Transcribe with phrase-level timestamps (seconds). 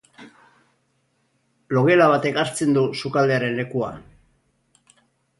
[1.77, 3.91] Logela batek hartzen du sukaldearen lekua.